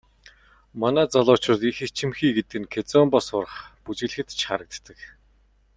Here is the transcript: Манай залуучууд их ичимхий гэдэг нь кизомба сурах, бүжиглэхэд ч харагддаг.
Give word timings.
Манай 0.81 1.07
залуучууд 1.13 1.61
их 1.69 1.77
ичимхий 1.85 2.31
гэдэг 2.37 2.59
нь 2.61 2.71
кизомба 2.73 3.19
сурах, 3.27 3.55
бүжиглэхэд 3.83 4.29
ч 4.37 4.39
харагддаг. 4.47 4.99